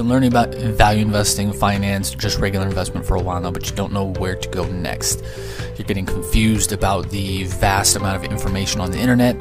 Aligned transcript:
been 0.00 0.08
learning 0.08 0.30
about 0.30 0.54
value 0.54 1.02
investing, 1.02 1.52
finance, 1.52 2.14
just 2.14 2.38
regular 2.38 2.66
investment 2.66 3.04
for 3.04 3.16
a 3.16 3.20
while 3.20 3.38
now, 3.38 3.50
but 3.50 3.68
you 3.68 3.76
don't 3.76 3.92
know 3.92 4.14
where 4.14 4.34
to 4.34 4.48
go 4.48 4.64
next. 4.64 5.22
You're 5.76 5.86
getting 5.86 6.06
confused 6.06 6.72
about 6.72 7.10
the 7.10 7.44
vast 7.44 7.96
amount 7.96 8.16
of 8.16 8.32
information 8.32 8.80
on 8.80 8.92
the 8.92 8.98
internet. 8.98 9.36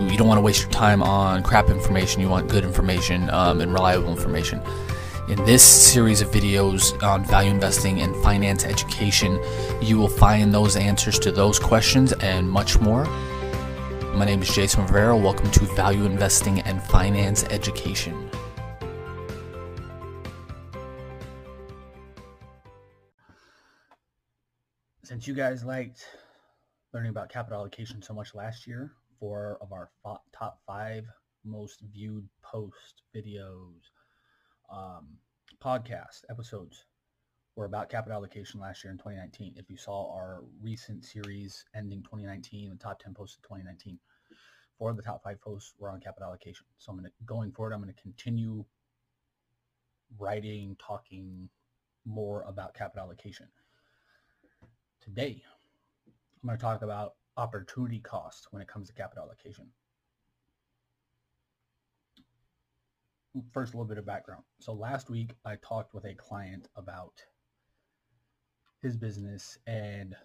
You 0.00 0.16
don't 0.16 0.26
want 0.26 0.38
to 0.38 0.42
waste 0.42 0.62
your 0.62 0.72
time 0.72 1.04
on 1.04 1.44
crap 1.44 1.68
information. 1.68 2.20
You 2.20 2.28
want 2.28 2.50
good 2.50 2.64
information 2.64 3.30
um, 3.30 3.60
and 3.60 3.72
reliable 3.72 4.10
information. 4.10 4.60
In 5.28 5.36
this 5.44 5.62
series 5.62 6.20
of 6.20 6.30
videos 6.30 7.00
on 7.00 7.24
value 7.24 7.52
investing 7.52 8.00
and 8.00 8.16
finance 8.24 8.64
education, 8.64 9.40
you 9.80 9.98
will 9.98 10.08
find 10.08 10.52
those 10.52 10.74
answers 10.74 11.16
to 11.20 11.30
those 11.30 11.60
questions 11.60 12.12
and 12.14 12.50
much 12.50 12.80
more. 12.80 13.04
My 14.16 14.24
name 14.24 14.42
is 14.42 14.52
Jason 14.52 14.82
Rivera. 14.82 15.16
Welcome 15.16 15.48
to 15.52 15.60
Value 15.76 16.06
Investing 16.06 16.58
and 16.62 16.82
Finance 16.82 17.44
Education. 17.44 18.28
Since 25.20 25.28
you 25.28 25.34
guys 25.34 25.66
liked 25.66 26.06
learning 26.94 27.10
about 27.10 27.28
capital 27.28 27.58
allocation 27.58 28.00
so 28.00 28.14
much 28.14 28.34
last 28.34 28.66
year, 28.66 28.92
four 29.18 29.58
of 29.60 29.70
our 29.70 29.90
top 30.32 30.60
five 30.66 31.04
most 31.44 31.82
viewed 31.92 32.26
post 32.40 33.02
videos 33.14 33.90
um, 34.72 35.08
podcast 35.62 36.22
episodes 36.30 36.86
were 37.54 37.66
about 37.66 37.90
capital 37.90 38.16
allocation 38.16 38.60
last 38.60 38.82
year 38.82 38.92
in 38.92 38.96
2019. 38.96 39.56
If 39.58 39.68
you 39.68 39.76
saw 39.76 40.10
our 40.10 40.42
recent 40.62 41.04
series 41.04 41.66
ending 41.76 42.02
2019, 42.02 42.70
the 42.70 42.76
top 42.76 42.98
10 43.00 43.12
posts 43.12 43.36
of 43.36 43.42
2019, 43.42 43.98
four 44.78 44.88
of 44.88 44.96
the 44.96 45.02
top 45.02 45.22
five 45.22 45.38
posts 45.42 45.74
were 45.78 45.90
on 45.90 46.00
capital 46.00 46.28
allocation. 46.28 46.64
So 46.78 46.92
I'm 46.92 46.98
going 46.98 47.10
to, 47.10 47.24
going 47.26 47.52
forward, 47.52 47.74
I'm 47.74 47.82
going 47.82 47.92
to 47.94 48.02
continue 48.02 48.64
writing, 50.18 50.78
talking 50.78 51.50
more 52.06 52.42
about 52.48 52.72
capital 52.72 53.04
allocation. 53.04 53.48
Today, 55.02 55.42
I'm 56.06 56.46
going 56.46 56.58
to 56.58 56.62
talk 56.62 56.82
about 56.82 57.14
opportunity 57.36 58.00
cost 58.00 58.48
when 58.50 58.60
it 58.60 58.68
comes 58.68 58.88
to 58.88 58.94
capital 58.94 59.24
allocation. 59.24 59.66
first 63.52 63.74
a 63.74 63.76
little 63.76 63.88
bit 63.88 63.96
of 63.96 64.04
background. 64.04 64.42
So 64.58 64.72
last 64.72 65.08
week 65.08 65.34
I 65.44 65.56
talked 65.56 65.94
with 65.94 66.04
a 66.04 66.14
client 66.14 66.68
about 66.74 67.22
his 68.82 68.96
business 68.96 69.56
and 69.66 70.16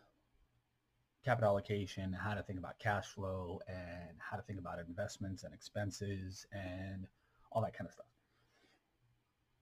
capital 1.23 1.51
allocation, 1.51 2.13
how 2.13 2.33
to 2.33 2.43
think 2.43 2.57
about 2.57 2.79
cash 2.79 3.05
flow 3.05 3.59
and 3.67 4.17
how 4.17 4.37
to 4.37 4.43
think 4.43 4.59
about 4.59 4.79
investments 4.79 5.43
and 5.43 5.53
expenses 5.53 6.47
and 6.51 7.07
all 7.51 7.61
that 7.61 7.77
kind 7.77 7.87
of 7.87 7.93
stuff. 7.93 8.07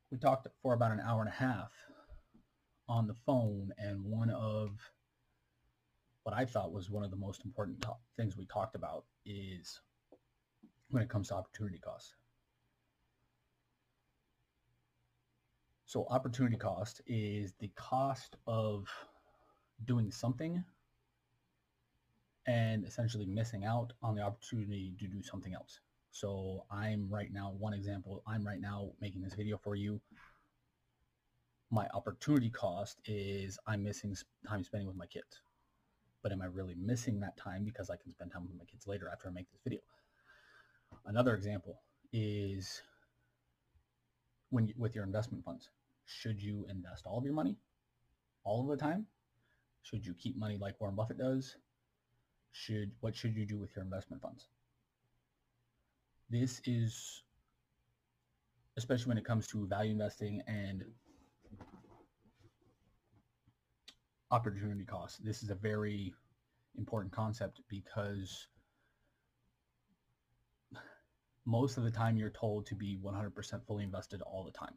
We 0.09 0.17
talked 0.17 0.47
for 0.61 0.73
about 0.73 0.91
an 0.91 1.01
hour 1.01 1.19
and 1.19 1.29
a 1.29 1.33
half 1.33 1.71
on 2.87 3.07
the 3.07 3.15
phone 3.25 3.73
and 3.77 4.03
one 4.03 4.29
of 4.29 4.79
what 6.23 6.35
I 6.35 6.45
thought 6.45 6.71
was 6.71 6.89
one 6.89 7.03
of 7.03 7.11
the 7.11 7.17
most 7.17 7.43
important 7.45 7.85
things 8.15 8.37
we 8.37 8.45
talked 8.45 8.75
about 8.75 9.05
is 9.25 9.81
when 10.89 11.03
it 11.03 11.09
comes 11.09 11.27
to 11.27 11.35
opportunity 11.35 11.79
cost. 11.79 12.15
So 15.85 16.07
opportunity 16.09 16.57
cost 16.57 17.01
is 17.05 17.53
the 17.59 17.69
cost 17.75 18.37
of 18.47 18.87
doing 19.85 20.11
something 20.11 20.63
and 22.47 22.85
essentially 22.85 23.25
missing 23.25 23.65
out 23.65 23.93
on 24.01 24.15
the 24.15 24.21
opportunity 24.21 24.95
to 24.99 25.07
do 25.07 25.21
something 25.21 25.53
else. 25.53 25.79
So 26.11 26.65
I'm 26.71 27.09
right 27.09 27.31
now, 27.31 27.53
one 27.57 27.73
example, 27.73 28.23
I'm 28.27 28.45
right 28.45 28.59
now 28.59 28.91
making 29.01 29.21
this 29.21 29.33
video 29.33 29.57
for 29.57 29.75
you. 29.75 29.99
My 31.69 31.87
opportunity 31.93 32.49
cost 32.49 32.99
is 33.05 33.57
I'm 33.67 33.83
missing 33.83 34.15
time 34.47 34.63
spending 34.63 34.87
with 34.87 34.95
my 34.95 35.07
kids. 35.07 35.41
But 36.23 36.31
am 36.31 36.41
I 36.41 36.45
really 36.45 36.75
missing 36.75 37.19
that 37.19 37.37
time 37.37 37.63
because 37.63 37.89
I 37.89 37.97
can 37.97 38.09
spend 38.09 38.31
time 38.31 38.43
with 38.43 38.57
my 38.57 38.65
kids 38.65 38.87
later 38.87 39.09
after 39.11 39.27
I 39.27 39.31
make 39.31 39.51
this 39.51 39.61
video? 39.63 39.81
Another 41.05 41.35
example 41.35 41.81
is 42.13 42.81
when 44.49 44.67
you, 44.67 44.73
with 44.77 44.95
your 44.95 45.03
investment 45.03 45.43
funds. 45.43 45.69
Should 46.05 46.41
you 46.41 46.65
invest 46.69 47.05
all 47.05 47.17
of 47.17 47.25
your 47.25 47.33
money 47.33 47.57
all 48.43 48.61
of 48.61 48.67
the 48.67 48.81
time? 48.81 49.05
Should 49.81 50.05
you 50.05 50.13
keep 50.13 50.37
money 50.37 50.57
like 50.57 50.79
Warren 50.79 50.95
Buffett 50.95 51.17
does? 51.17 51.57
Should 52.51 52.91
what 53.01 53.15
should 53.15 53.35
you 53.35 53.45
do 53.45 53.57
with 53.57 53.75
your 53.75 53.83
investment 53.83 54.21
funds? 54.21 54.47
This 56.29 56.61
is 56.65 57.23
especially 58.77 59.09
when 59.09 59.17
it 59.17 59.25
comes 59.25 59.47
to 59.47 59.67
value 59.67 59.91
investing 59.91 60.41
and 60.47 60.85
opportunity 64.33 64.83
cost. 64.83 65.23
This 65.23 65.43
is 65.43 65.51
a 65.51 65.55
very 65.55 66.11
important 66.75 67.13
concept 67.13 67.61
because 67.69 68.47
most 71.45 71.77
of 71.77 71.83
the 71.83 71.91
time 71.91 72.17
you're 72.17 72.31
told 72.31 72.65
to 72.65 72.75
be 72.75 72.97
100% 73.03 73.65
fully 73.67 73.83
invested 73.83 74.23
all 74.23 74.43
the 74.43 74.51
time. 74.51 74.73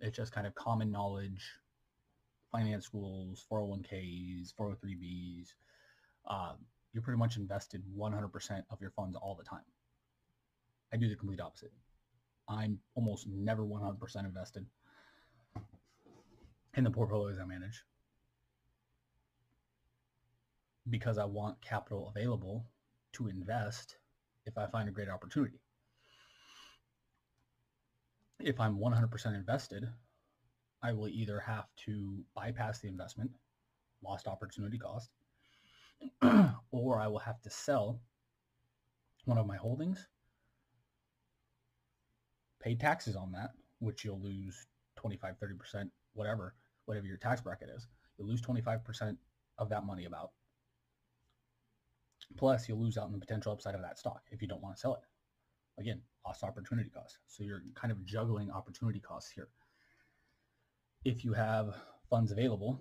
It's 0.00 0.16
just 0.16 0.32
kind 0.32 0.46
of 0.46 0.54
common 0.54 0.90
knowledge, 0.90 1.44
finance 2.50 2.86
schools, 2.86 3.44
401ks, 3.52 4.54
403bs. 4.58 5.48
Uh, 6.26 6.54
you're 6.94 7.02
pretty 7.02 7.18
much 7.18 7.36
invested 7.36 7.82
100% 7.94 8.62
of 8.70 8.80
your 8.80 8.90
funds 8.92 9.18
all 9.20 9.34
the 9.34 9.44
time. 9.44 9.66
I 10.94 10.96
do 10.96 11.10
the 11.10 11.16
complete 11.16 11.40
opposite. 11.40 11.72
I'm 12.48 12.78
almost 12.94 13.26
never 13.28 13.64
100% 13.64 14.24
invested 14.24 14.64
in 16.74 16.84
the 16.84 16.90
portfolios 16.90 17.38
I 17.38 17.44
manage 17.44 17.84
because 20.90 21.18
I 21.18 21.24
want 21.24 21.60
capital 21.60 22.12
available 22.14 22.66
to 23.14 23.28
invest 23.28 23.96
if 24.46 24.58
I 24.58 24.66
find 24.66 24.88
a 24.88 24.92
great 24.92 25.08
opportunity 25.08 25.60
if 28.40 28.60
I'm 28.60 28.78
100% 28.78 29.34
invested, 29.34 29.88
I 30.82 30.92
will 30.92 31.08
either 31.08 31.40
have 31.40 31.66
to 31.86 32.24
bypass 32.34 32.80
the 32.80 32.88
investment, 32.88 33.30
lost 34.02 34.26
opportunity 34.26 34.78
cost, 34.78 35.10
or 36.70 37.00
I 37.00 37.06
will 37.06 37.20
have 37.20 37.40
to 37.42 37.50
sell 37.50 38.00
one 39.24 39.38
of 39.38 39.46
my 39.46 39.56
holdings, 39.56 40.06
pay 42.62 42.74
taxes 42.74 43.16
on 43.16 43.32
that, 43.32 43.52
which 43.78 44.04
you'll 44.04 44.20
lose 44.20 44.66
25, 44.96 45.36
30%, 45.42 45.90
whatever, 46.12 46.54
whatever 46.84 47.06
your 47.06 47.16
tax 47.16 47.40
bracket 47.40 47.70
is. 47.74 47.86
You'll 48.18 48.28
lose 48.28 48.42
25% 48.42 49.16
of 49.58 49.68
that 49.70 49.86
money 49.86 50.04
about. 50.04 50.32
Plus, 52.36 52.68
you'll 52.68 52.80
lose 52.80 52.98
out 52.98 53.04
on 53.04 53.12
the 53.12 53.18
potential 53.18 53.52
upside 53.52 53.74
of 53.74 53.82
that 53.82 53.98
stock 53.98 54.22
if 54.30 54.42
you 54.42 54.48
don't 54.48 54.62
want 54.62 54.74
to 54.74 54.80
sell 54.80 54.94
it. 54.94 55.02
Again, 55.80 56.00
lost 56.26 56.42
opportunity 56.42 56.90
costs. 56.90 57.18
So 57.26 57.44
you're 57.44 57.62
kind 57.74 57.92
of 57.92 58.04
juggling 58.04 58.50
opportunity 58.50 59.00
costs 59.00 59.30
here. 59.30 59.48
If 61.04 61.24
you 61.24 61.32
have 61.32 61.74
funds 62.08 62.32
available, 62.32 62.80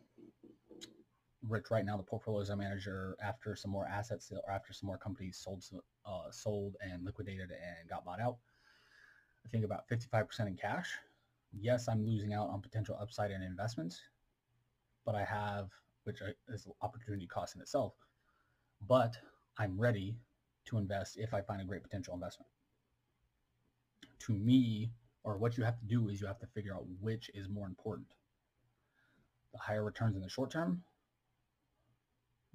Rich, 1.48 1.72
right 1.72 1.84
now 1.84 1.98
the 1.98 2.04
portfolios 2.04 2.50
I 2.50 2.56
manager 2.56 3.18
after 3.22 3.56
some 3.56 3.70
more 3.70 3.86
assets 3.86 4.32
or 4.32 4.50
after 4.50 4.72
some 4.72 4.88
more 4.88 4.98
companies 4.98 5.38
sold, 5.38 5.64
uh, 6.06 6.32
sold 6.32 6.78
and 6.82 7.04
liquidated 7.04 7.52
and 7.52 7.90
got 7.90 8.06
bought 8.06 8.22
out. 8.22 8.38
I 9.46 9.50
think 9.50 9.66
about 9.66 9.88
55% 9.90 10.48
in 10.48 10.56
cash. 10.56 10.90
Yes, 11.52 11.88
I'm 11.90 12.06
losing 12.06 12.34
out 12.34 12.50
on 12.50 12.62
potential 12.62 12.98
upside 13.00 13.32
in 13.32 13.42
investments, 13.42 14.02
but 15.06 15.16
I 15.16 15.26
have, 15.26 15.70
which 16.06 16.22
is 16.48 16.66
opportunity 16.82 17.28
cost 17.28 17.56
in 17.56 17.62
itself, 17.62 17.94
but 18.88 19.18
I'm 19.58 19.80
ready 19.80 20.16
to 20.66 20.78
invest 20.78 21.18
if 21.18 21.34
I 21.34 21.42
find 21.42 21.62
a 21.62 21.66
great 21.66 21.84
potential 21.84 22.14
investment 22.14 22.48
to 24.26 24.34
me, 24.34 24.92
or 25.24 25.38
what 25.38 25.58
you 25.58 25.64
have 25.64 25.80
to 25.80 25.86
do 25.86 26.10
is 26.10 26.22
you 26.22 26.28
have 26.28 26.40
to 26.40 26.48
figure 26.48 26.74
out 26.74 26.86
which 27.02 27.30
is 27.34 27.50
more 27.50 27.68
important. 27.68 28.08
The 29.54 29.60
higher 29.60 29.84
returns 29.84 30.16
in 30.16 30.22
the 30.22 30.30
short 30.30 30.52
term, 30.52 30.84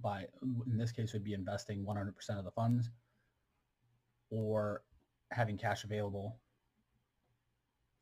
by 0.01 0.27
in 0.43 0.79
this 0.79 0.93
case 0.93 1.13
would 1.13 1.25
be 1.25 1.35
investing 1.35 1.85
100% 1.85 2.39
of 2.39 2.45
the 2.45 2.51
funds 2.51 2.91
or 4.31 4.83
having 5.31 5.59
cash 5.59 5.85
available 5.85 6.39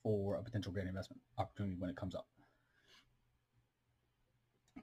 for 0.02 0.36
a 0.36 0.42
potential 0.42 0.72
great 0.72 0.86
investment 0.86 1.20
opportunity 1.38 1.76
when 1.78 1.90
it 1.90 1.96
comes 1.96 2.14
up. 2.14 2.26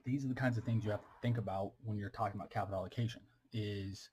These 0.04 0.24
are 0.24 0.28
the 0.28 0.34
kinds 0.34 0.58
of 0.58 0.64
things 0.64 0.84
you 0.84 0.90
have 0.90 1.00
to 1.00 1.06
think 1.22 1.38
about 1.38 1.72
when 1.84 1.96
you're 1.96 2.10
talking 2.10 2.38
about 2.38 2.50
capital 2.50 2.80
allocation 2.80 3.22
is 3.54 4.10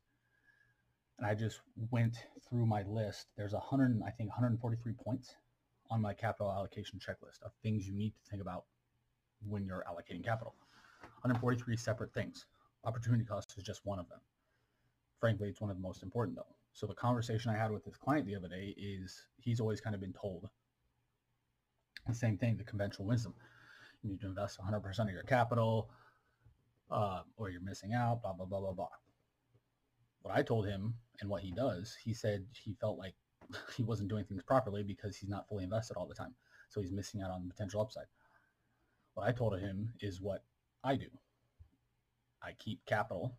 and 1.22 1.30
I 1.30 1.36
just 1.36 1.62
went 1.92 2.18
through 2.50 2.66
my 2.66 2.82
list. 2.84 3.28
There's 3.38 3.54
100, 3.54 4.02
I 4.06 4.10
think 4.10 4.30
143 4.30 4.94
points 4.94 5.36
on 5.92 6.02
my 6.02 6.14
capital 6.16 6.52
allocation 6.52 7.00
checklist 7.00 7.44
of 7.44 7.52
things 7.62 7.88
you 7.88 7.94
need 7.94 8.12
to 8.12 8.30
think 8.30 8.42
about 8.42 8.66
when 9.48 9.66
you're 9.66 9.86
allocating 9.88 10.24
capital. 10.24 10.56
143 11.22 11.78
separate 11.78 12.14
things. 12.14 12.46
Opportunity 12.86 13.24
cost 13.24 13.54
is 13.58 13.64
just 13.64 13.86
one 13.86 14.00
of 14.00 14.10
them. 14.10 14.20
Frankly, 15.20 15.50
it's 15.50 15.62
one 15.62 15.70
of 15.70 15.78
the 15.78 15.84
most 15.84 16.02
important 16.02 16.38
though. 16.38 16.56
So 16.74 16.88
the 16.88 16.96
conversation 16.96 17.52
I 17.52 17.58
had 17.58 17.72
with 17.72 17.86
this 17.86 17.98
client 17.98 18.26
the 18.26 18.36
other 18.36 18.48
day 18.48 18.74
is 18.78 19.28
he's 19.38 19.60
always 19.60 19.82
kind 19.82 19.94
of 19.94 20.02
been 20.02 20.14
told 20.14 20.50
The 22.08 22.16
same 22.16 22.38
thing, 22.38 22.58
the 22.58 22.64
conventional 22.64 23.08
wisdom. 23.08 23.36
You 24.02 24.10
need 24.10 24.22
to 24.22 24.28
invest 24.28 24.60
100% 24.60 25.00
of 25.00 25.10
your 25.10 25.24
capital 25.24 25.90
uh, 26.90 27.22
or 27.38 27.50
you're 27.50 27.62
missing 27.62 27.94
out, 27.94 28.24
blah, 28.24 28.34
blah, 28.34 28.46
blah, 28.46 28.60
blah, 28.60 28.72
blah. 28.72 28.88
What 30.22 30.36
I 30.36 30.44
told 30.44 30.68
him 30.68 30.94
and 31.20 31.30
what 31.30 31.42
he 31.42 31.52
does, 31.52 31.96
he 32.04 32.14
said 32.14 32.46
he 32.52 32.74
felt 32.74 32.98
like 32.98 33.16
he 33.76 33.84
wasn't 33.84 34.10
doing 34.10 34.26
things 34.26 34.44
properly 34.44 34.84
because 34.84 35.16
he's 35.16 35.30
not 35.30 35.48
fully 35.48 35.64
invested 35.64 35.98
all 35.98 36.08
the 36.08 36.16
time. 36.16 36.36
So 36.70 36.82
he's 36.82 36.92
missing 36.92 37.22
out 37.22 37.32
on 37.32 37.44
the 37.44 37.54
potential 37.54 37.82
upside. 37.82 38.06
What 39.14 39.28
I 39.28 39.32
told 39.32 39.60
him 39.60 39.94
is 40.00 40.22
what 40.22 40.44
I 40.84 40.96
do. 40.96 41.08
I 42.42 42.54
keep 42.54 42.86
capital, 42.86 43.38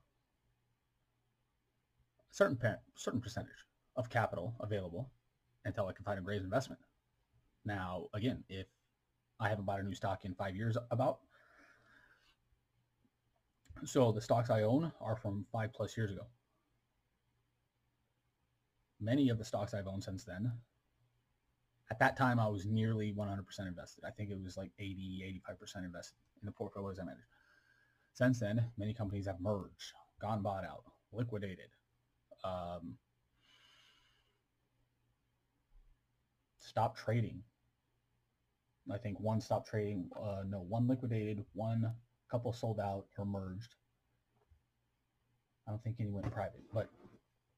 a 2.31 2.35
certain 2.35 2.59
certain 2.95 3.21
percentage 3.21 3.51
of 3.97 4.11
capital 4.11 4.55
available 4.61 5.11
until 5.65 5.87
I 5.87 5.93
can 5.93 6.05
find 6.05 6.19
a 6.19 6.23
great 6.23 6.43
investment. 6.43 6.81
Now, 7.65 8.07
again, 8.15 8.45
if 8.49 8.67
I 9.41 9.49
haven't 9.49 9.65
bought 9.65 9.81
a 9.81 9.83
new 9.83 9.95
stock 9.95 10.25
in 10.25 10.35
five 10.35 10.55
years 10.57 10.77
about, 10.91 11.21
so 13.85 14.13
the 14.13 14.21
stocks 14.21 14.51
I 14.51 14.63
own 14.63 14.93
are 15.01 15.17
from 15.17 15.47
five 15.53 15.73
plus 15.73 15.97
years 15.97 16.13
ago. 16.13 16.27
Many 19.03 19.31
of 19.31 19.39
the 19.39 19.45
stocks 19.45 19.75
I've 19.75 19.89
owned 19.89 20.05
since 20.05 20.25
then, 20.25 20.53
at 21.91 21.99
that 21.99 22.17
time, 22.17 22.39
I 22.39 22.47
was 22.49 22.65
nearly 22.65 23.13
100% 23.13 23.41
invested. 23.67 24.05
I 24.07 24.11
think 24.11 24.31
it 24.31 24.43
was 24.43 24.57
like 24.57 24.71
80, 24.79 25.43
85% 25.51 25.85
invested 25.85 26.17
in 26.41 26.47
the 26.47 26.53
portfolios 26.53 26.99
I 27.01 27.05
managed. 27.05 27.27
Since 28.15 28.39
then, 28.41 28.65
many 28.79 28.95
companies 28.95 29.27
have 29.27 29.41
merged, 29.41 29.93
gone 30.21 30.41
bought 30.41 30.65
out, 30.65 30.85
liquidated. 31.13 31.69
Um, 32.45 32.95
stopped 36.61 36.99
trading. 36.99 37.43
I 38.91 38.99
think 38.99 39.19
one 39.21 39.41
stopped 39.41 39.69
trading. 39.69 40.09
Uh, 40.17 40.45
no, 40.49 40.61
one 40.61 40.87
liquidated, 40.87 41.45
one 41.53 41.93
couple 42.31 42.53
sold 42.53 42.81
out 42.81 43.07
or 43.19 43.25
merged. 43.25 43.75
I 45.67 45.71
don't 45.71 45.83
think 45.83 45.97
any 46.01 46.11
went 46.11 46.33
private, 46.33 46.63
but 46.73 46.89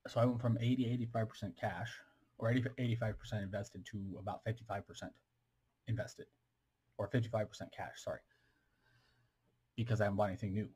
so 0.09 0.21
I 0.21 0.25
went 0.27 0.41
from 0.41 0.59
80, 0.61 1.09
85% 1.15 1.57
cash 1.59 1.93
or 2.39 2.51
80, 2.51 2.65
85% 2.79 3.43
invested 3.43 3.87
to 3.93 4.17
about 4.19 4.45
55% 4.45 4.83
invested 5.89 6.27
or 6.99 7.09
55% 7.09 7.47
cash, 7.77 8.03
sorry, 8.03 8.21
because 9.77 10.01
I 10.01 10.05
haven't 10.05 10.17
bought 10.17 10.29
anything 10.29 10.53
new. 10.53 10.69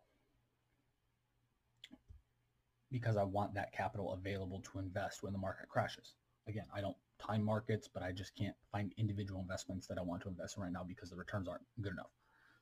Because 2.91 3.17
I 3.17 3.23
want 3.23 3.55
that 3.55 3.73
capital 3.73 4.15
available 4.15 4.63
to 4.73 4.79
invest 4.79 5.23
when 5.23 5.35
the 5.35 5.39
market 5.39 5.69
crashes. 5.69 6.15
Again, 6.47 6.65
I 6.75 6.81
don't 6.81 6.97
time 7.19 7.45
markets, 7.45 7.89
but 7.93 8.03
I 8.03 8.13
just 8.13 8.35
can't 8.35 8.55
find 8.73 8.93
individual 8.97 9.41
investments 9.41 9.87
that 9.89 9.99
I 9.99 10.03
want 10.03 10.23
to 10.23 10.29
invest 10.29 10.57
in 10.57 10.63
right 10.63 10.73
now 10.73 10.85
because 10.85 11.11
the 11.11 11.17
returns 11.17 11.49
aren't 11.49 11.67
good 11.83 11.93
enough. 11.93 12.11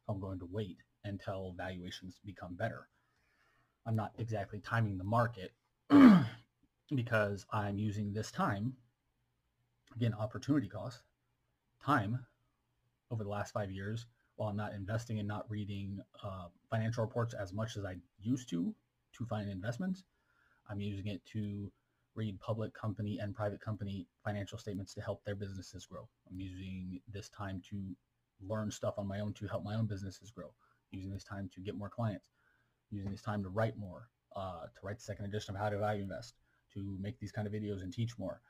So 0.05 0.13
I'm 0.13 0.21
going 0.21 0.41
to 0.41 0.49
wait 0.51 0.79
until 1.05 1.55
valuations 1.57 2.19
become 2.25 2.57
better. 2.57 2.89
I'm 3.87 3.95
not 3.95 4.13
exactly 4.19 4.59
timing 4.59 4.99
the 4.99 5.05
market 5.05 5.53
because 6.95 7.47
I'm 7.53 7.79
using 7.79 8.13
this 8.13 8.31
time, 8.31 8.75
again, 9.95 10.15
opportunity 10.15 10.69
cost, 10.69 11.03
time 11.85 12.25
over 13.11 13.25
the 13.25 13.31
last 13.31 13.53
five 13.53 13.71
years 13.71 14.07
while 14.37 14.51
I'm 14.51 14.57
not 14.57 14.75
investing 14.75 15.19
and 15.19 15.27
not 15.27 15.51
reading 15.51 16.01
uh, 16.23 16.49
financial 16.71 17.05
reports 17.05 17.35
as 17.35 17.53
much 17.53 17.77
as 17.77 17.85
I 17.85 17.97
used 18.21 18.49
to 18.51 18.75
to 19.17 19.25
find 19.25 19.51
investments. 19.51 20.05
I'm 20.69 20.81
using 20.81 21.07
it 21.07 21.25
to 21.33 21.71
read 22.15 22.41
public 22.41 22.75
company 22.75 23.19
and 23.19 23.35
private 23.35 23.61
company 23.61 24.07
financial 24.25 24.59
statements 24.59 24.95
to 24.95 25.01
help 25.01 25.25
their 25.25 25.35
businesses 25.35 25.87
grow. 25.87 26.09
I'm 26.31 26.41
using 26.41 27.01
this 27.13 27.29
time 27.29 27.63
to 27.71 27.97
learn 28.41 28.71
stuff 28.71 28.95
on 28.99 29.07
my 29.07 29.21
own 29.21 29.33
to 29.35 29.47
help 29.47 29.65
my 29.65 29.75
own 29.75 29.87
businesses 29.87 30.31
grow. 30.31 30.53
Using 30.91 31.13
this 31.13 31.25
time 31.25 31.51
to 31.55 31.61
get 31.61 31.77
more 31.77 31.91
clients. 31.91 32.33
Using 32.91 33.11
this 33.11 33.23
time 33.23 33.43
to 33.43 33.49
write 33.49 33.77
more, 33.77 34.09
uh, 34.35 34.63
to 34.63 34.81
write 34.83 34.99
the 34.99 35.05
second 35.05 35.27
edition 35.27 35.55
of 35.55 35.61
How 35.61 35.69
to 35.69 35.79
Value 35.79 36.03
Invest, 36.03 36.35
to 36.77 36.97
make 37.01 37.19
these 37.19 37.33
kind 37.33 37.47
of 37.47 37.53
videos 37.53 37.83
and 37.83 37.93
teach 37.93 38.19
more, 38.19 38.41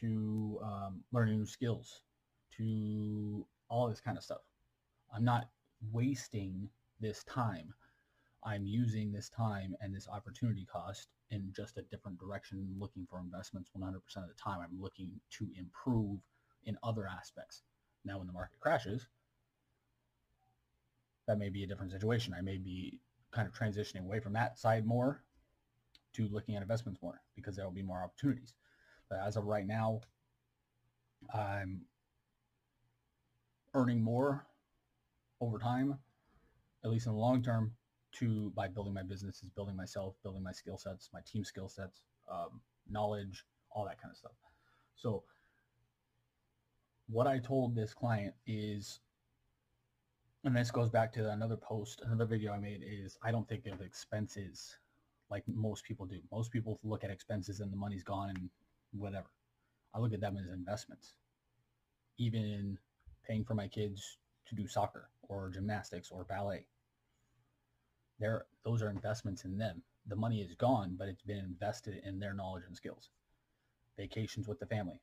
to 0.00 0.58
um, 0.62 1.02
learn 1.12 1.30
new 1.30 1.46
skills, 1.46 2.00
to 2.56 3.46
all 3.68 3.88
this 3.88 4.00
kind 4.00 4.16
of 4.16 4.24
stuff. 4.24 4.40
I'm 5.14 5.24
not 5.24 5.48
wasting 5.92 6.68
this 7.00 7.22
time. 7.24 7.72
I'm 8.44 8.66
using 8.66 9.12
this 9.12 9.28
time 9.28 9.74
and 9.80 9.94
this 9.94 10.08
opportunity 10.08 10.66
cost 10.70 11.08
in 11.30 11.52
just 11.54 11.76
a 11.76 11.82
different 11.82 12.18
direction, 12.18 12.74
looking 12.78 13.06
for 13.08 13.20
investments 13.20 13.70
100% 13.76 13.94
of 13.94 14.28
the 14.28 14.34
time. 14.42 14.60
I'm 14.62 14.80
looking 14.80 15.10
to 15.38 15.48
improve 15.58 16.20
in 16.64 16.76
other 16.82 17.06
aspects. 17.06 17.62
Now, 18.04 18.18
when 18.18 18.26
the 18.26 18.32
market 18.32 18.60
crashes, 18.60 19.06
that 21.26 21.38
may 21.38 21.50
be 21.50 21.62
a 21.62 21.66
different 21.66 21.92
situation. 21.92 22.34
I 22.36 22.40
may 22.40 22.56
be 22.56 22.98
kind 23.30 23.46
of 23.46 23.54
transitioning 23.54 24.04
away 24.04 24.20
from 24.20 24.32
that 24.32 24.58
side 24.58 24.86
more 24.86 25.22
to 26.14 26.28
looking 26.28 26.56
at 26.56 26.62
investments 26.62 27.00
more 27.02 27.20
because 27.34 27.56
there 27.56 27.64
will 27.64 27.72
be 27.72 27.82
more 27.82 28.02
opportunities. 28.02 28.54
But 29.08 29.20
as 29.20 29.36
of 29.36 29.44
right 29.44 29.66
now, 29.66 30.00
I'm 31.34 31.82
earning 33.74 34.02
more 34.02 34.46
over 35.40 35.58
time, 35.58 35.98
at 36.84 36.90
least 36.90 37.06
in 37.06 37.12
the 37.12 37.18
long 37.18 37.42
term, 37.42 37.72
to 38.12 38.50
by 38.56 38.68
building 38.68 38.94
my 38.94 39.02
businesses, 39.02 39.50
building 39.54 39.76
myself, 39.76 40.14
building 40.22 40.42
my 40.42 40.52
skill 40.52 40.78
sets, 40.78 41.10
my 41.12 41.20
team 41.26 41.44
skill 41.44 41.68
sets, 41.68 42.00
um, 42.30 42.60
knowledge, 42.88 43.44
all 43.70 43.84
that 43.84 44.00
kind 44.00 44.10
of 44.10 44.16
stuff. 44.16 44.32
So 44.96 45.22
what 47.08 47.26
I 47.26 47.38
told 47.38 47.74
this 47.74 47.94
client 47.94 48.34
is, 48.46 49.00
and 50.44 50.56
this 50.56 50.70
goes 50.70 50.88
back 50.88 51.12
to 51.12 51.30
another 51.30 51.56
post, 51.56 52.02
another 52.04 52.24
video 52.24 52.52
I 52.52 52.58
made 52.58 52.82
is 52.84 53.18
I 53.22 53.30
don't 53.30 53.48
think 53.48 53.66
of 53.66 53.80
expenses 53.80 54.76
like 55.30 55.44
most 55.46 55.84
people 55.84 56.06
do. 56.06 56.20
Most 56.32 56.50
people 56.50 56.78
look 56.82 57.04
at 57.04 57.10
expenses 57.10 57.60
and 57.60 57.72
the 57.72 57.76
money's 57.76 58.02
gone 58.02 58.30
and 58.30 58.50
whatever. 58.92 59.30
I 59.94 59.98
look 59.98 60.12
at 60.12 60.20
them 60.20 60.36
as 60.36 60.48
investments. 60.52 61.14
Even 62.18 62.78
paying 63.26 63.44
for 63.44 63.54
my 63.54 63.68
kids 63.68 64.18
to 64.46 64.54
do 64.54 64.66
soccer 64.66 65.08
or 65.28 65.50
gymnastics 65.50 66.10
or 66.10 66.24
ballet 66.24 66.66
they're, 68.20 68.44
those 68.64 68.82
are 68.82 68.90
investments 68.90 69.44
in 69.44 69.58
them. 69.58 69.82
The 70.06 70.16
money 70.16 70.40
is 70.42 70.54
gone, 70.54 70.94
but 70.98 71.08
it's 71.08 71.22
been 71.22 71.38
invested 71.38 72.02
in 72.04 72.20
their 72.20 72.34
knowledge 72.34 72.64
and 72.66 72.76
skills. 72.76 73.08
Vacations 73.96 74.46
with 74.46 74.60
the 74.60 74.66
family. 74.66 75.00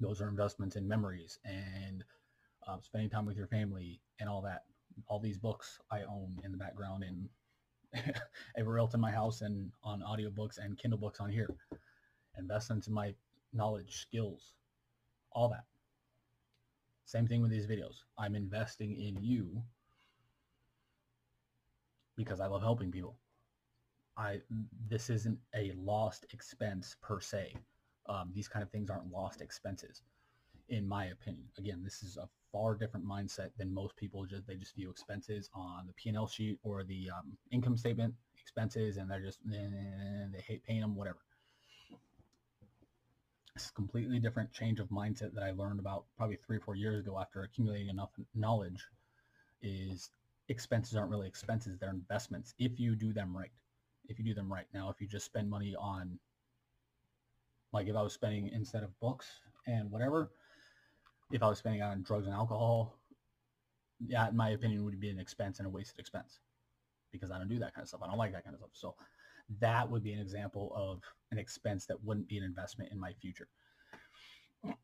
Those 0.00 0.20
are 0.20 0.28
investments 0.28 0.76
in 0.76 0.86
memories 0.86 1.38
and 1.44 2.04
uh, 2.66 2.78
spending 2.82 3.10
time 3.10 3.24
with 3.26 3.36
your 3.36 3.46
family 3.46 4.00
and 4.20 4.28
all 4.28 4.42
that. 4.42 4.64
All 5.06 5.20
these 5.20 5.38
books 5.38 5.78
I 5.90 6.02
own 6.02 6.36
in 6.44 6.52
the 6.52 6.58
background 6.58 7.04
and 7.04 7.28
everywhere 8.56 8.78
else 8.78 8.94
in 8.94 9.00
my 9.00 9.10
house 9.10 9.40
and 9.40 9.70
on 9.82 10.02
audiobooks 10.02 10.58
and 10.58 10.78
Kindle 10.78 10.98
books 10.98 11.20
on 11.20 11.30
here. 11.30 11.48
Investments 12.38 12.86
in 12.86 12.94
my 12.94 13.14
knowledge, 13.52 13.96
skills, 13.96 14.54
all 15.32 15.48
that. 15.48 15.64
Same 17.04 17.26
thing 17.26 17.40
with 17.40 17.50
these 17.50 17.66
videos. 17.66 18.02
I'm 18.18 18.34
investing 18.34 18.94
in 19.00 19.22
you 19.22 19.62
because 22.16 22.40
I 22.40 22.46
love 22.46 22.62
helping 22.62 22.90
people. 22.90 23.16
I 24.16 24.40
this 24.88 25.08
isn't 25.08 25.38
a 25.54 25.72
lost 25.76 26.26
expense 26.32 26.96
per 27.00 27.20
se. 27.20 27.54
Um, 28.06 28.30
these 28.34 28.48
kind 28.48 28.62
of 28.62 28.70
things 28.70 28.90
aren't 28.90 29.10
lost 29.10 29.40
expenses, 29.40 30.02
in 30.68 30.86
my 30.86 31.06
opinion. 31.06 31.46
Again, 31.58 31.80
this 31.82 32.02
is 32.02 32.16
a 32.16 32.28
far 32.52 32.74
different 32.74 33.06
mindset 33.06 33.50
than 33.56 33.72
most 33.72 33.96
people. 33.96 34.24
Just 34.24 34.46
they 34.46 34.54
just 34.54 34.74
view 34.74 34.90
expenses 34.90 35.48
on 35.54 35.86
the 35.86 35.92
P 35.94 36.08
and 36.08 36.16
L 36.16 36.26
sheet 36.26 36.58
or 36.62 36.84
the 36.84 37.10
um, 37.16 37.36
income 37.50 37.76
statement 37.76 38.14
expenses, 38.40 38.96
and 38.96 39.10
they're 39.10 39.20
just 39.20 39.38
they 39.46 40.40
hate 40.40 40.64
paying 40.64 40.80
them, 40.80 40.96
whatever. 40.96 41.18
It's 43.56 43.70
a 43.70 43.72
completely 43.72 44.20
different 44.20 44.52
change 44.52 44.78
of 44.78 44.88
mindset 44.88 45.34
that 45.34 45.42
I 45.42 45.50
learned 45.50 45.80
about 45.80 46.04
probably 46.16 46.36
three 46.36 46.58
or 46.58 46.60
four 46.60 46.76
years 46.76 47.00
ago 47.00 47.18
after 47.18 47.42
accumulating 47.42 47.88
enough 47.88 48.10
knowledge. 48.34 48.86
Is 49.60 50.10
expenses 50.48 50.96
aren't 50.96 51.10
really 51.10 51.26
expenses, 51.26 51.78
they're 51.78 51.90
investments 51.90 52.54
if 52.58 52.78
you 52.78 52.94
do 52.94 53.12
them 53.12 53.36
right. 53.36 53.50
If 54.08 54.18
you 54.18 54.24
do 54.24 54.34
them 54.34 54.50
right. 54.52 54.66
Now, 54.72 54.88
if 54.88 55.00
you 55.00 55.06
just 55.06 55.26
spend 55.26 55.50
money 55.50 55.74
on, 55.78 56.18
like 57.72 57.88
if 57.88 57.96
I 57.96 58.02
was 58.02 58.14
spending 58.14 58.48
instead 58.54 58.82
of 58.82 58.98
books 59.00 59.26
and 59.66 59.90
whatever, 59.90 60.30
if 61.30 61.42
I 61.42 61.48
was 61.48 61.58
spending 61.58 61.82
on 61.82 62.02
drugs 62.02 62.26
and 62.26 62.34
alcohol, 62.34 62.98
yeah, 64.06 64.28
in 64.28 64.36
my 64.36 64.50
opinion, 64.50 64.84
would 64.84 65.00
be 65.00 65.10
an 65.10 65.18
expense 65.18 65.58
and 65.58 65.66
a 65.66 65.70
wasted 65.70 65.98
expense 65.98 66.40
because 67.12 67.30
I 67.30 67.38
don't 67.38 67.48
do 67.48 67.58
that 67.58 67.74
kind 67.74 67.82
of 67.82 67.88
stuff. 67.88 68.00
I 68.02 68.06
don't 68.06 68.18
like 68.18 68.32
that 68.32 68.44
kind 68.44 68.54
of 68.54 68.60
stuff. 68.60 68.70
So 68.72 68.94
that 69.60 69.88
would 69.90 70.02
be 70.02 70.12
an 70.12 70.20
example 70.20 70.72
of 70.74 71.00
an 71.32 71.38
expense 71.38 71.86
that 71.86 72.02
wouldn't 72.04 72.28
be 72.28 72.38
an 72.38 72.44
investment 72.44 72.92
in 72.92 73.00
my 73.00 73.12
future. 73.14 73.48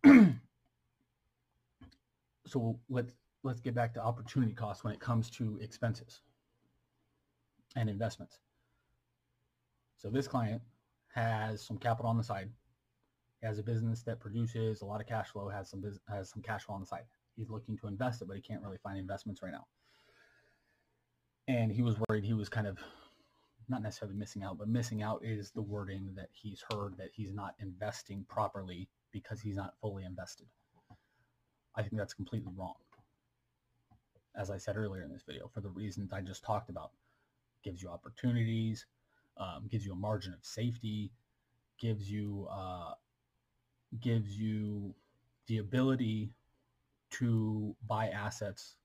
so 2.46 2.78
let's 2.88 3.12
let's 3.42 3.60
get 3.60 3.74
back 3.74 3.92
to 3.94 4.02
opportunity 4.02 4.52
costs 4.52 4.84
when 4.84 4.92
it 4.92 5.00
comes 5.00 5.28
to 5.30 5.58
expenses 5.60 6.20
and 7.76 7.90
investments. 7.90 8.38
So 9.98 10.08
this 10.10 10.28
client 10.28 10.62
has 11.14 11.62
some 11.62 11.78
capital 11.78 12.10
on 12.10 12.16
the 12.16 12.24
side. 12.24 12.50
Has 13.44 13.58
a 13.58 13.62
business 13.62 14.02
that 14.04 14.20
produces 14.20 14.80
a 14.80 14.86
lot 14.86 15.02
of 15.02 15.06
cash 15.06 15.28
flow, 15.28 15.48
has 15.48 15.68
some 15.68 15.80
bus- 15.80 16.00
has 16.08 16.30
some 16.30 16.42
cash 16.42 16.64
flow 16.64 16.74
on 16.74 16.80
the 16.80 16.86
side. 16.86 17.04
He's 17.36 17.50
looking 17.50 17.76
to 17.78 17.86
invest 17.88 18.22
it, 18.22 18.28
but 18.28 18.36
he 18.36 18.42
can't 18.42 18.62
really 18.62 18.78
find 18.78 18.98
investments 18.98 19.42
right 19.42 19.52
now. 19.52 19.66
And 21.46 21.70
he 21.70 21.82
was 21.82 21.96
worried 22.08 22.24
he 22.24 22.32
was 22.32 22.48
kind 22.48 22.66
of 22.66 22.78
not 23.68 23.82
necessarily 23.82 24.16
missing 24.16 24.42
out, 24.42 24.58
but 24.58 24.68
missing 24.68 25.02
out 25.02 25.22
is 25.22 25.50
the 25.50 25.62
wording 25.62 26.12
that 26.16 26.28
he's 26.32 26.64
heard 26.70 26.96
that 26.96 27.10
he's 27.12 27.32
not 27.32 27.54
investing 27.58 28.24
properly 28.28 28.88
because 29.12 29.40
he's 29.40 29.56
not 29.56 29.74
fully 29.80 30.04
invested. 30.04 30.46
I 31.74 31.82
think 31.82 31.96
that's 31.96 32.14
completely 32.14 32.52
wrong. 32.56 32.74
As 34.36 34.50
I 34.50 34.56
said 34.56 34.76
earlier 34.76 35.02
in 35.02 35.12
this 35.12 35.22
video, 35.22 35.48
for 35.52 35.60
the 35.60 35.70
reasons 35.70 36.12
I 36.12 36.20
just 36.20 36.44
talked 36.44 36.70
about, 36.70 36.92
gives 37.62 37.82
you 37.82 37.88
opportunities, 37.88 38.86
um, 39.36 39.68
gives 39.70 39.84
you 39.84 39.92
a 39.92 39.96
margin 39.96 40.32
of 40.32 40.44
safety, 40.44 41.10
gives 41.78 42.10
you 42.10 42.46
uh, 42.50 42.94
gives 44.00 44.36
you 44.36 44.94
the 45.46 45.58
ability 45.58 46.30
to 47.10 47.76
buy 47.86 48.08
assets 48.08 48.76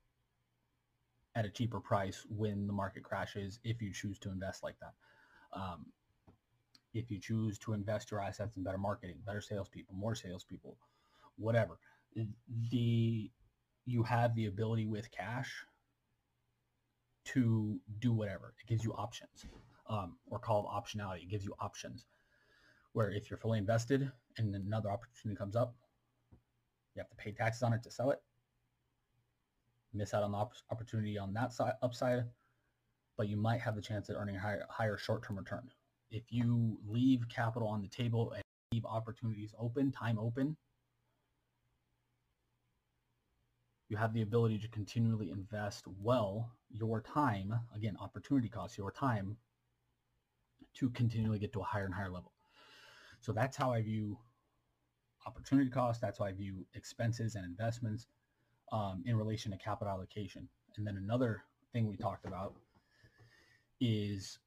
at 1.35 1.45
a 1.45 1.49
cheaper 1.49 1.79
price 1.79 2.25
when 2.29 2.67
the 2.67 2.73
market 2.73 3.03
crashes 3.03 3.59
if 3.63 3.81
you 3.81 3.93
choose 3.93 4.19
to 4.19 4.29
invest 4.29 4.63
like 4.63 4.75
that. 4.79 4.93
Um, 5.53 5.85
if 6.93 7.09
you 7.11 7.19
choose 7.19 7.57
to 7.59 7.73
invest 7.73 8.11
your 8.11 8.21
assets 8.21 8.57
in 8.57 8.63
better 8.63 8.77
marketing, 8.77 9.17
better 9.25 9.41
salespeople, 9.41 9.95
more 9.95 10.15
salespeople, 10.15 10.75
whatever, 11.37 11.79
the 12.71 13.31
you 13.85 14.03
have 14.03 14.35
the 14.35 14.45
ability 14.47 14.85
with 14.85 15.09
cash 15.11 15.51
to 17.25 17.79
do 17.99 18.13
whatever. 18.13 18.53
It 18.61 18.67
gives 18.67 18.83
you 18.83 18.93
options, 18.93 19.45
um, 19.87 20.17
or 20.29 20.39
called 20.39 20.65
optionality. 20.65 21.23
It 21.23 21.29
gives 21.29 21.45
you 21.45 21.53
options 21.59 22.05
where 22.93 23.11
if 23.11 23.29
you're 23.29 23.37
fully 23.37 23.57
invested 23.57 24.11
and 24.37 24.55
another 24.55 24.91
opportunity 24.91 25.37
comes 25.37 25.55
up, 25.55 25.75
you 26.95 26.99
have 26.99 27.09
to 27.09 27.15
pay 27.15 27.31
taxes 27.31 27.63
on 27.63 27.73
it 27.73 27.83
to 27.83 27.91
sell 27.91 28.11
it. 28.11 28.19
Miss 29.93 30.13
out 30.13 30.23
on 30.23 30.31
the 30.31 30.37
op- 30.37 30.53
opportunity 30.71 31.17
on 31.17 31.33
that 31.33 31.51
side 31.53 31.73
upside, 31.81 32.23
but 33.17 33.27
you 33.27 33.37
might 33.37 33.61
have 33.61 33.75
the 33.75 33.81
chance 33.81 34.09
at 34.09 34.15
earning 34.15 34.35
a 34.35 34.39
higher, 34.39 34.65
higher 34.69 34.97
short-term 34.97 35.37
return. 35.37 35.69
If 36.11 36.23
you 36.31 36.79
leave 36.87 37.27
capital 37.29 37.67
on 37.67 37.81
the 37.81 37.87
table 37.87 38.31
and 38.31 38.43
leave 38.71 38.85
opportunities 38.85 39.53
open, 39.59 39.91
time 39.91 40.17
open, 40.19 40.57
you 43.89 43.97
have 43.97 44.13
the 44.13 44.21
ability 44.21 44.59
to 44.59 44.67
continually 44.69 45.31
invest 45.31 45.85
well 46.01 46.51
your 46.69 47.01
time, 47.01 47.53
again, 47.75 47.97
opportunity 47.99 48.47
costs, 48.47 48.77
your 48.77 48.91
time 48.91 49.35
to 50.75 50.89
continually 50.91 51.39
get 51.39 51.51
to 51.53 51.61
a 51.61 51.63
higher 51.63 51.85
and 51.85 51.93
higher 51.93 52.11
level. 52.11 52.31
So 53.21 53.31
that's 53.31 53.57
how 53.57 53.73
I 53.73 53.81
view 53.81 54.17
opportunity 55.25 55.69
cost. 55.69 56.01
That's 56.01 56.19
how 56.19 56.25
I 56.25 56.31
view 56.31 56.65
expenses 56.73 57.35
and 57.35 57.45
investments 57.45 58.07
um, 58.71 59.03
in 59.05 59.15
relation 59.17 59.51
to 59.51 59.57
capital 59.57 59.93
allocation. 59.93 60.47
And 60.77 60.85
then 60.85 60.97
another 60.97 61.43
thing 61.73 61.87
we 61.87 61.97
talked 61.97 62.25
about 62.25 62.53
is 63.81 64.39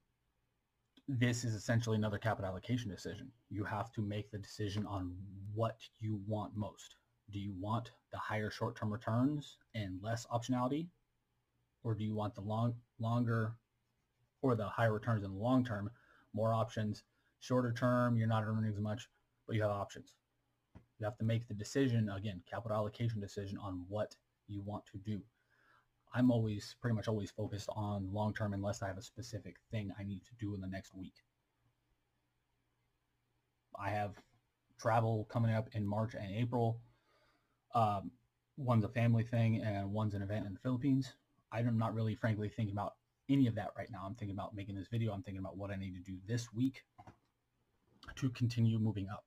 this 1.09 1.45
is 1.45 1.55
essentially 1.55 1.97
another 1.97 2.19
capital 2.19 2.51
allocation 2.51 2.91
decision. 2.91 3.31
You 3.51 3.65
have 3.65 3.93
to 3.93 4.01
make 4.01 4.31
the 4.31 4.39
decision 4.39 4.87
on 4.87 5.15
what 5.55 5.77
you 5.99 6.21
want 6.27 6.57
most. 6.57 6.97
Do 7.31 7.39
you 7.39 7.53
want 7.61 7.91
the 8.13 8.19
higher 8.19 8.51
short-term 8.51 8.93
returns 8.93 9.57
and 9.75 9.99
less 10.03 10.27
optionality? 10.33 10.87
Or 11.83 11.95
do 11.95 12.05
you 12.05 12.15
want 12.15 12.35
the 12.35 12.41
long, 12.41 12.75
longer 13.01 13.55
or 14.43 14.55
the 14.55 14.67
higher 14.67 14.93
returns 14.93 15.25
in 15.25 15.33
the 15.33 15.39
long 15.39 15.65
term, 15.65 15.91
more 16.35 16.53
options, 16.53 17.03
shorter 17.43 17.73
term, 17.73 18.17
you're 18.17 18.29
not 18.29 18.45
earning 18.47 18.71
as 18.71 18.79
much, 18.79 19.09
but 19.47 19.57
you 19.57 19.63
have 19.63 19.71
options. 19.71 20.15
You 20.99 21.05
have 21.05 21.19
to 21.19 21.25
make 21.25 21.49
the 21.49 21.55
decision, 21.55 22.09
again, 22.09 22.41
capital 22.49 22.77
allocation 22.77 23.21
decision 23.21 23.59
on 23.59 23.85
what 23.89 24.15
you 24.47 24.63
want 24.63 24.85
to 24.93 24.99
do. 24.99 25.21
I'm 26.15 26.31
always 26.31 26.77
pretty 26.81 26.95
much 26.95 27.09
always 27.09 27.33
focused 27.33 27.69
on 27.75 28.13
long 28.13 28.33
term 28.33 28.53
unless 28.53 28.81
I 28.81 28.87
have 28.87 28.99
a 28.99 29.03
specific 29.03 29.57
thing 29.73 29.93
I 29.99 30.05
need 30.05 30.23
to 30.27 30.35
do 30.39 30.55
in 30.55 30.61
the 30.61 30.69
next 30.69 30.95
week. 30.95 31.15
I 33.77 33.91
have 33.91 34.13
travel 34.79 35.27
coming 35.29 35.53
up 35.53 35.69
in 35.73 35.85
March 35.85 36.15
and 36.15 36.33
April. 36.37 36.79
Um, 37.75 38.13
one's 38.57 38.85
a 38.85 38.89
family 38.89 39.25
thing 39.25 39.63
and 39.65 39.93
one's 39.93 40.15
an 40.15 40.23
event 40.23 40.47
in 40.47 40.53
the 40.53 40.61
Philippines. 40.61 41.13
I'm 41.51 41.77
not 41.77 41.95
really, 41.95 42.15
frankly, 42.15 42.49
thinking 42.49 42.75
about 42.75 42.95
any 43.29 43.49
of 43.49 43.57
that 43.57 43.71
right 43.77 43.91
now. 43.91 44.05
I'm 44.07 44.15
thinking 44.15 44.37
about 44.37 44.55
making 44.55 44.77
this 44.77 44.89
video. 44.89 45.13
I'm 45.13 45.23
thinking 45.23 45.41
about 45.41 45.57
what 45.57 45.71
I 45.71 45.77
need 45.77 45.95
to 45.95 46.01
do 46.01 46.19
this 46.29 46.53
week 46.53 46.85
to 48.17 48.31
continue 48.31 48.79
moving 48.79 49.09
up. 49.09 49.25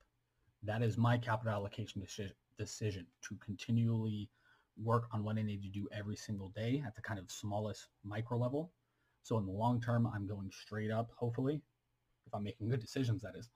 That 0.63 0.81
is 0.81 0.97
my 0.97 1.17
capital 1.17 1.53
allocation 1.53 2.01
decision 2.57 3.05
to 3.21 3.35
continually 3.43 4.29
work 4.81 5.05
on 5.11 5.23
what 5.23 5.37
I 5.37 5.41
need 5.41 5.61
to 5.63 5.69
do 5.69 5.87
every 5.91 6.15
single 6.15 6.49
day 6.49 6.83
at 6.85 6.95
the 6.95 7.01
kind 7.01 7.19
of 7.19 7.31
smallest 7.31 7.87
micro 8.03 8.37
level. 8.37 8.71
So 9.23 9.37
in 9.37 9.45
the 9.45 9.51
long 9.51 9.81
term, 9.81 10.07
I'm 10.13 10.27
going 10.27 10.51
straight 10.51 10.91
up, 10.91 11.09
hopefully, 11.15 11.61
if 12.27 12.33
I'm 12.33 12.43
making 12.43 12.69
good 12.69 12.81
decisions, 12.81 13.21
that 13.21 13.35
is, 13.37 13.49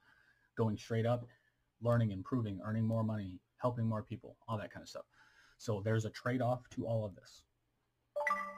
going 0.58 0.78
straight 0.78 1.06
up, 1.06 1.26
learning, 1.82 2.12
improving, 2.12 2.60
earning 2.66 2.86
more 2.86 3.04
money, 3.04 3.40
helping 3.58 3.86
more 3.86 4.04
people, 4.04 4.38
all 4.48 4.58
that 4.58 4.72
kind 4.72 4.84
of 4.84 4.90
stuff. 4.90 5.06
So 5.58 5.82
there's 5.84 6.06
a 6.06 6.10
trade-off 6.10 6.62
to 6.72 6.86
all 6.86 7.06
of 7.06 7.16
this. 7.16 7.44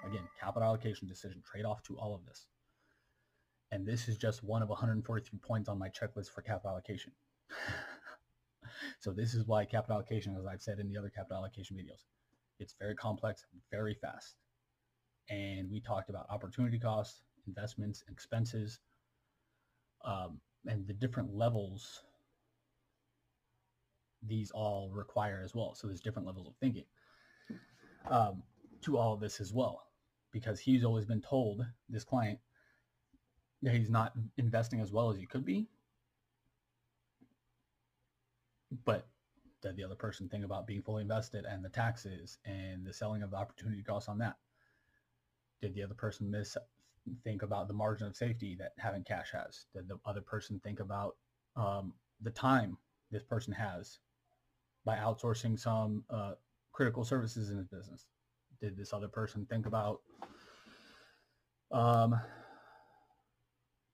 Again, 0.06 0.28
capital 0.40 0.68
allocation 0.68 1.08
decision, 1.08 1.42
trade-off 1.44 1.82
to 1.84 1.98
all 1.98 2.14
of 2.14 2.26
this. 2.26 2.48
And 3.72 3.86
this 3.86 4.08
is 4.08 4.18
just 4.18 4.44
one 4.44 4.62
of 4.62 4.70
143 4.70 5.40
points 5.40 5.70
on 5.70 5.80
my 5.80 5.90
checklist 5.90 6.32
for 6.32 6.42
capital 6.42 6.72
allocation. 6.72 7.12
so 9.00 9.12
this 9.12 9.34
is 9.34 9.48
why 9.48 9.64
capital 9.66 9.96
allocation, 9.96 10.36
as 10.38 10.46
I've 10.46 10.62
said 10.62 10.80
in 10.80 10.90
the 10.90 10.98
other 10.98 11.10
capital 11.10 11.38
allocation 11.38 11.78
videos, 11.78 12.04
it's 12.60 12.76
very 12.78 12.96
complex, 12.96 13.46
very 13.72 13.94
fast. 13.94 14.36
And 15.30 15.72
we 15.72 15.80
talked 15.80 16.10
about 16.10 16.28
opportunity 16.30 16.80
costs, 16.80 17.22
investments, 17.48 18.04
expenses, 18.10 18.80
um, 20.04 20.40
and 20.68 20.86
the 20.86 20.94
different 20.94 21.34
levels 21.34 22.04
these 24.28 24.52
all 24.52 24.90
require 24.94 25.42
as 25.44 25.56
well. 25.56 25.74
So 25.74 25.88
there's 25.88 26.02
different 26.02 26.28
levels 26.28 26.48
of 26.48 26.56
thinking 26.58 26.86
um, 28.10 28.44
to 28.82 28.98
all 28.98 29.14
of 29.14 29.20
this 29.20 29.40
as 29.40 29.54
well, 29.54 29.88
because 30.32 30.60
he's 30.60 30.84
always 30.84 31.06
been 31.06 31.22
told, 31.22 31.66
this 31.90 32.04
client, 32.04 32.40
that 33.62 33.74
he's 33.74 33.90
not 33.90 34.14
investing 34.38 34.82
as 34.82 34.92
well 34.92 35.10
as 35.10 35.18
he 35.18 35.26
could 35.26 35.46
be. 35.46 35.68
But 38.86 39.08
did 39.62 39.76
the 39.76 39.84
other 39.84 39.96
person 39.96 40.28
think 40.28 40.44
about 40.44 40.66
being 40.66 40.82
fully 40.82 41.02
invested 41.02 41.46
and 41.46 41.64
the 41.64 41.70
taxes 41.70 42.40
and 42.46 42.86
the 42.86 42.94
selling 42.94 43.22
of 43.22 43.32
the 43.32 43.38
opportunity 43.38 43.84
costs 43.84 44.10
on 44.10 44.18
that? 44.20 44.38
Did 45.62 45.76
the 45.76 45.84
other 45.84 45.94
person 45.94 46.32
miss 46.32 46.58
think 47.24 47.44
about 47.44 47.68
the 47.68 47.74
margin 47.74 48.08
of 48.08 48.16
safety 48.16 48.56
that 48.60 48.74
having 48.78 49.04
cash 49.04 49.32
has? 49.32 49.66
Did 49.74 49.88
the 49.88 50.00
other 50.06 50.22
person 50.22 50.60
think 50.64 50.80
about 50.80 51.18
um, 51.56 51.94
the 52.22 52.32
time 52.32 52.78
this 53.12 53.24
person 53.24 53.54
has 53.54 54.00
by 54.86 54.96
outsourcing 54.96 55.60
some 55.60 56.04
uh, 56.10 56.34
critical 56.72 57.04
services 57.04 57.52
in 57.52 57.58
his 57.58 57.68
business? 57.68 58.08
Did 58.60 58.78
this 58.78 58.94
other 58.94 59.08
person 59.08 59.46
think 59.46 59.66
about 59.66 60.02
um, 61.72 62.20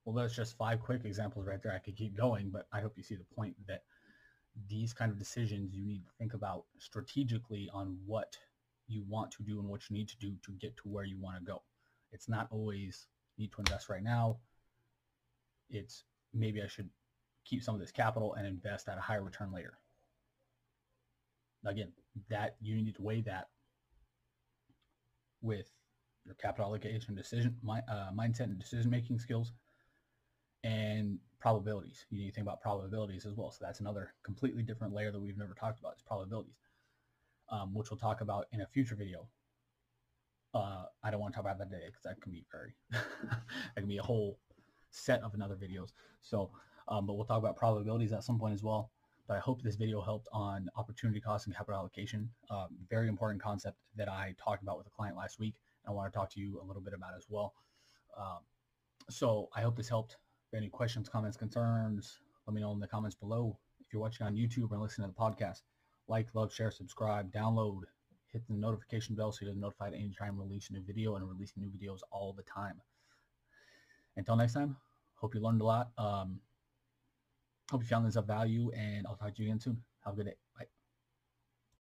well, 0.07 0.15
that's 0.15 0.37
just 0.37 0.57
five 0.57 0.79
quick 0.79 1.03
examples 1.03 1.45
right 1.45 1.61
there. 1.61 1.73
I 1.73 1.79
could 1.79 1.97
keep 1.97 2.15
going, 2.15 2.49
but 2.49 2.65
I 2.71 2.79
hope 2.79 2.93
you 2.95 3.03
see 3.03 3.15
the 3.15 3.35
point 3.35 3.55
that 3.67 3.83
these 4.69 4.93
kind 4.93 5.11
of 5.11 5.19
decisions 5.19 5.75
you 5.75 5.85
need 5.85 6.05
to 6.05 6.11
think 6.17 6.33
about 6.33 6.63
strategically 6.79 7.69
on 7.73 7.97
what 8.05 8.37
you 8.87 9.03
want 9.09 9.31
to 9.31 9.43
do 9.43 9.59
and 9.59 9.67
what 9.67 9.89
you 9.89 9.97
need 9.97 10.07
to 10.07 10.17
do 10.17 10.35
to 10.45 10.53
get 10.53 10.77
to 10.77 10.83
where 10.85 11.03
you 11.03 11.19
want 11.19 11.37
to 11.37 11.43
go. 11.43 11.61
It's 12.13 12.29
not 12.29 12.47
always 12.51 13.07
need 13.37 13.51
to 13.51 13.59
invest 13.59 13.89
right 13.89 14.01
now. 14.01 14.37
It's 15.69 16.05
maybe 16.33 16.61
I 16.61 16.67
should 16.67 16.89
keep 17.43 17.61
some 17.61 17.75
of 17.75 17.81
this 17.81 17.91
capital 17.91 18.33
and 18.35 18.47
invest 18.47 18.87
at 18.87 18.97
a 18.97 19.01
higher 19.01 19.21
return 19.21 19.51
later. 19.51 19.73
Again, 21.65 21.91
that 22.29 22.55
you 22.61 22.81
need 22.81 22.95
to 22.95 23.01
weigh 23.01 23.23
that 23.23 23.49
with 25.41 25.69
your 26.23 26.35
capital 26.35 26.67
allocation 26.67 27.13
decision 27.13 27.57
uh, 27.67 28.11
mindset 28.17 28.45
and 28.45 28.57
decision 28.57 28.89
making 28.89 29.19
skills 29.19 29.51
probabilities. 31.39 32.05
You 32.09 32.19
need 32.19 32.29
to 32.29 32.33
think 32.33 32.45
about 32.45 32.61
probabilities 32.61 33.25
as 33.25 33.35
well. 33.35 33.51
So 33.51 33.59
that's 33.61 33.79
another 33.79 34.13
completely 34.23 34.63
different 34.63 34.93
layer 34.93 35.11
that 35.11 35.19
we've 35.19 35.37
never 35.37 35.53
talked 35.53 35.79
about 35.79 35.95
is 35.95 36.01
probabilities, 36.01 36.57
um, 37.49 37.73
which 37.73 37.91
we'll 37.91 37.99
talk 37.99 38.21
about 38.21 38.47
in 38.51 38.61
a 38.61 38.67
future 38.67 38.95
video. 38.95 39.27
Uh, 40.53 40.85
I 41.03 41.11
don't 41.11 41.19
want 41.19 41.33
to 41.33 41.37
talk 41.37 41.45
about 41.45 41.59
that 41.59 41.69
today 41.69 41.85
because 41.87 42.03
that 42.03 42.21
can 42.21 42.31
be 42.31 42.45
very, 42.51 42.73
that 42.91 43.75
can 43.75 43.87
be 43.87 43.97
a 43.97 44.03
whole 44.03 44.39
set 44.91 45.21
of 45.21 45.33
another 45.33 45.55
videos. 45.55 45.91
So, 46.21 46.49
um, 46.87 47.05
but 47.05 47.13
we'll 47.13 47.25
talk 47.25 47.39
about 47.39 47.55
probabilities 47.55 48.13
at 48.13 48.23
some 48.23 48.39
point 48.39 48.53
as 48.53 48.63
well. 48.63 48.91
But 49.27 49.37
I 49.37 49.39
hope 49.39 49.61
this 49.61 49.75
video 49.75 50.01
helped 50.01 50.29
on 50.31 50.69
opportunity 50.77 51.19
cost 51.19 51.47
and 51.47 51.55
capital 51.55 51.79
allocation. 51.79 52.29
Um, 52.49 52.69
very 52.89 53.09
important 53.09 53.41
concept 53.41 53.77
that 53.97 54.07
I 54.07 54.33
talked 54.41 54.63
about 54.63 54.77
with 54.77 54.87
a 54.87 54.89
client 54.89 55.17
last 55.17 55.37
week. 55.37 55.55
And 55.83 55.91
I 55.91 55.93
want 55.93 56.11
to 56.11 56.17
talk 56.17 56.31
to 56.31 56.39
you 56.39 56.61
a 56.61 56.65
little 56.65 56.81
bit 56.81 56.93
about 56.93 57.11
as 57.15 57.25
well. 57.29 57.53
Um, 58.17 58.39
so 59.09 59.49
I 59.53 59.61
hope 59.61 59.75
this 59.75 59.89
helped 59.89 60.15
any 60.55 60.69
questions, 60.69 61.09
comments, 61.09 61.37
concerns, 61.37 62.19
let 62.45 62.53
me 62.53 62.61
know 62.61 62.71
in 62.71 62.79
the 62.79 62.87
comments 62.87 63.15
below. 63.15 63.57
If 63.79 63.93
you're 63.93 64.01
watching 64.01 64.25
on 64.25 64.35
YouTube 64.35 64.71
or 64.71 64.77
listening 64.77 65.09
to 65.09 65.13
the 65.15 65.21
podcast, 65.21 65.61
like, 66.07 66.27
love, 66.33 66.53
share, 66.53 66.71
subscribe, 66.71 67.31
download, 67.31 67.81
hit 68.31 68.47
the 68.47 68.53
notification 68.53 69.15
bell 69.15 69.31
so 69.31 69.45
you're 69.45 69.55
notified 69.55 69.93
anytime 69.93 70.39
I 70.39 70.43
release 70.43 70.69
a 70.69 70.73
new 70.73 70.83
video 70.83 71.15
and 71.15 71.27
releasing 71.27 71.63
new 71.63 71.69
videos 71.69 71.99
all 72.11 72.33
the 72.33 72.43
time. 72.43 72.81
Until 74.15 74.35
next 74.35 74.53
time, 74.53 74.77
hope 75.15 75.35
you 75.35 75.41
learned 75.41 75.61
a 75.61 75.65
lot. 75.65 75.91
Um, 75.97 76.39
hope 77.69 77.81
you 77.81 77.87
found 77.87 78.05
this 78.05 78.15
of 78.15 78.25
value 78.25 78.71
and 78.71 79.05
I'll 79.05 79.15
talk 79.15 79.35
to 79.35 79.43
you 79.43 79.49
again 79.49 79.59
soon. 79.59 79.81
Have 80.05 80.13
a 80.13 80.17
good 80.17 80.25
day. 80.27 80.35
Bye. 80.57 80.76